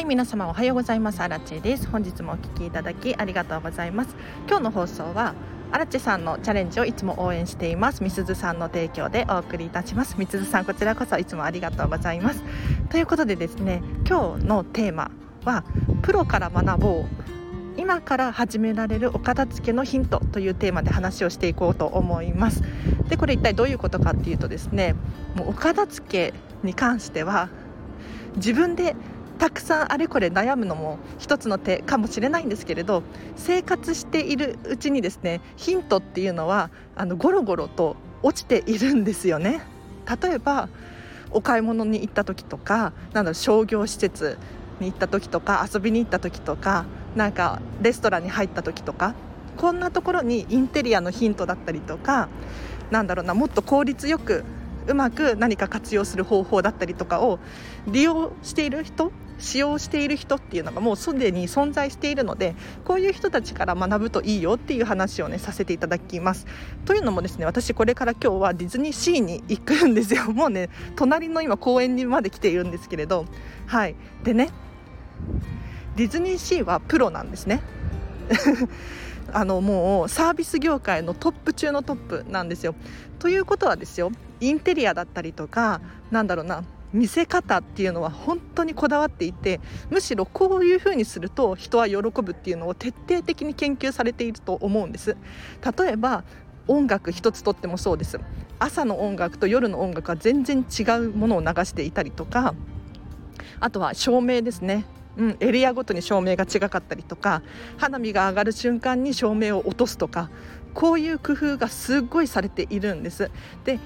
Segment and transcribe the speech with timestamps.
[0.00, 1.20] はい皆様おはようございます。
[1.20, 1.86] アラチェです。
[1.86, 4.16] 本日もお聞きいただきありがとうございます。
[4.48, 5.34] 今日の放送は
[5.72, 8.02] アラチェさんのチャレンジをいつも応援しています。
[8.02, 10.14] みすずさんの提供でお送りいたします。
[10.16, 12.42] みすずさんこちらこそいつもありがとうございます。
[12.88, 15.10] ということでですね今日のテーマ
[15.44, 15.64] は
[16.00, 17.04] プロから学ぼう。
[17.76, 22.62] 今から始められるお片付けのヒントというテーマで話をしていこうと思います。
[23.10, 24.94] でこれ一体どういうことかっていうとですね
[25.34, 27.50] もうお片付けに関しては
[28.36, 28.96] 自分で
[29.40, 33.02] たくさんあれこれ悩むのも一つの手かもしれないんですけれど
[33.36, 39.62] 生活しているうちにですねヒントっていうのはあのゴロゴロと落ちているんですよね。
[40.22, 40.68] 例えば
[41.30, 44.36] お買い物に行った時とかなんだろ商業施設
[44.78, 46.84] に行った時とか遊びに行った時とか
[47.16, 49.14] なんかレストランに入った時とか
[49.56, 52.28] こんなところにインテリアのヒントだったりとか
[52.90, 54.44] なんだろうなもっと効率よく
[54.86, 57.38] うまく何か活用する方法だったりとかを
[57.86, 66.46] 利用している人使用している人っていうのがもうすでに存在しているのでこういう人たちから学ぶといいよっていう話をねさせていただきます。
[66.84, 70.30] というのもですね私これから今日はディズニーシーに行くんですよ。
[70.32, 73.26] もうね隣の今公園にまで来ているんですけれど。
[73.66, 73.96] はい。
[74.22, 74.50] でね
[75.96, 77.62] ディズニーシーはプロなんですね。
[79.32, 82.74] あのもうサービス業界のトップ中のトップなんですよ。
[83.18, 84.10] ということはですよ
[84.40, 89.60] インテリアだったりとかなんだろうな見せ方っていうのは本当にこだわっていて
[89.90, 95.16] むしろこういうふうにすると人は喜ぶっていうのを徹底的に研究されていると思うんです。
[95.78, 96.24] 例えば
[96.68, 98.20] 音楽一つとってもそうです。
[98.58, 102.54] 朝の音楽と夜の音楽は全然違うものを流していたりとか
[103.58, 104.84] あとは照明ですね。
[105.16, 107.42] うん、エリアごとに照明が違かったりとか
[107.76, 110.30] 花火が上がる瞬間に照明を落とすとか
[110.72, 113.30] こういう工夫がすごいされているんです。
[113.64, 113.78] で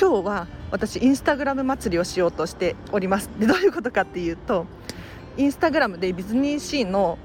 [0.00, 3.28] 今日は私インスタグラム祭りをしようとしております。
[3.36, 4.66] でどういうことかっていうと
[5.36, 7.18] インスタグラムでディズニーシーの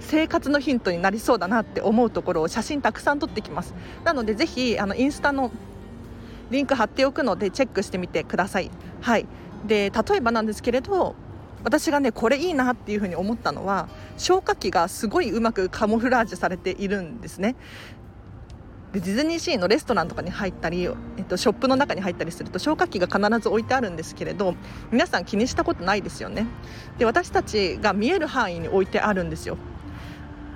[0.00, 3.72] 生活のヒントになりそうだなって思うところを写真たくさん撮ってきます。
[4.02, 5.52] なのでぜひあのインスタの
[6.50, 8.70] リンク貼っておくのでチェックしてみてください。
[9.00, 9.26] はい。
[9.64, 11.14] で例えばなんですけれど
[11.62, 17.54] 私がねこれいいなっていうふうに思ったのは消火器がすごいうまくカモフラージュされているんですね。
[19.00, 20.88] ディズニーシーのレストランとかに入ったり、え
[21.22, 24.54] っと、ショップの中に入ったりすると消火器が必ず置いてあるんですけれど
[24.90, 26.46] 皆さん気にしたことないですよね。
[26.98, 29.56] で私たちが見える範囲に置いてあるんですよ。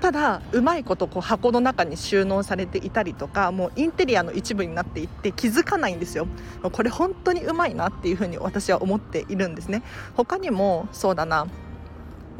[0.00, 6.26] ただうまいことこう箱の中に収納されていたりとかもうインテリアの一部になっていって気づかないんですよ。
[6.72, 9.84] これ本当にうまいなっていうふうに私は思っているんですね。
[10.16, 11.46] 他にもそうだな。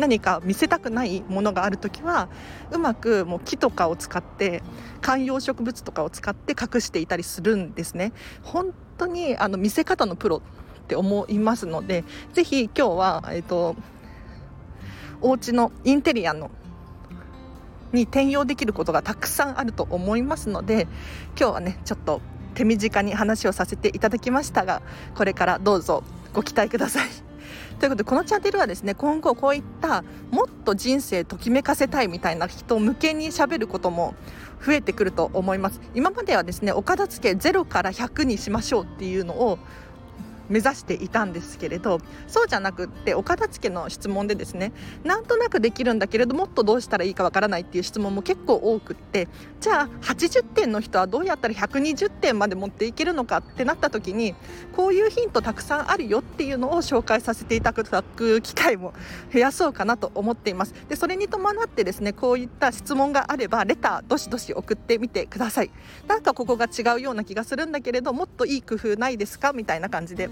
[0.02, 2.28] 何か見せたくないものがある時は
[2.72, 4.60] うまくもう木とかを使って
[5.00, 12.02] 観葉植物とかを使って隠していたりするんですね本当にあの見せ方のプロって思いますので
[12.32, 13.76] ぜひ今日はえっ、ー、と
[15.20, 16.50] お家のインテリアの
[17.92, 20.88] に転用できることがたくさんあると思いますので
[21.38, 22.20] 今日はねちょっと
[22.54, 24.82] 手短に話をさせていただきましたが
[25.14, 26.02] これからどうぞ
[26.32, 27.21] ご期待ください。
[27.82, 34.14] ということでこのチャンネルはですね今後こういったもっと人生ときめかせたいみたいな人向けにしゃべることも
[34.64, 35.80] 増えてくると思います。
[35.92, 39.58] 今まではですねお片付け0から100にしましょうっていうのを
[40.52, 41.98] 目指していたんですけれど
[42.28, 49.28] そうじゃなくってお片付けの質問でですねなんとなくできるんだけれどもっとどうしたらいいかわからないっていう質問も結構多くって
[49.60, 54.34] じゃあ80点の人はどうやったら120点まで持っていけるのかってなった時に
[54.76, 58.92] こういうヒントたくさんあるよっていうのを紹介させていただく機会も
[59.32, 60.74] 増やそうかなと思っています。
[60.88, 65.70] でそれに伴ってですねこういった質問があればレターどしどし送ってみてください。
[66.06, 69.52] なんかここが違うような気がするんだけれどもっといい工夫ないですか？
[69.52, 70.28] みたいな感じで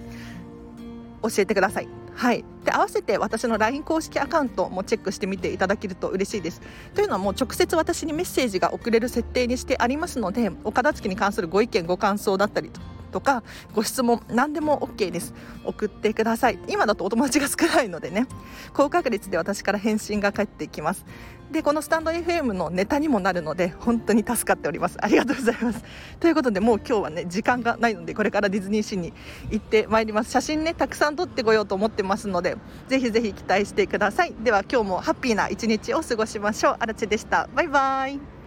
[1.22, 1.88] 教えてください。
[2.14, 6.60] はい、で合わせて私の LINE 公式アカウントもチェックしてみていただけると嬉しいです。
[6.94, 13.42] というのはもう直接私にメッセージが送れる設定にしてありますのでお片付けに関するご意見ご感想だったりととか
[13.74, 15.34] ご質問何でも OK です。
[15.64, 16.58] 送ってください。
[16.68, 18.26] 今だとお友達が少ないのでね。
[18.72, 21.04] 高確率で私から返信が返ってきます。
[21.50, 24.96] でこのスタンド FM のネタにもなるので本当に助かっております。
[25.00, 25.84] ありがとうございます。
[26.20, 29.12] ということでもう今日はね時間がないのでこれからディズニーシーに
[29.50, 30.30] 行ってまいります。
[30.30, 32.56] 写真ねたくさん撮ってこようと思ってますので
[32.88, 34.34] ぜひぜひ期待してください。
[34.44, 36.76] では今日もハッピーな一日を過ごしましょう。
[36.78, 37.48] あらちでした。
[37.54, 38.39] バイバイ。